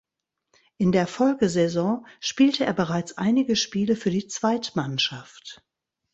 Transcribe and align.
In 0.77 0.91
der 0.91 1.05
Folgesaison 1.05 2.07
spielte 2.21 2.65
er 2.65 2.73
bereits 2.73 3.19
einige 3.19 3.55
Spiele 3.55 3.95
für 3.95 4.09
die 4.09 4.25
Zweitmannschaft. 4.27 5.63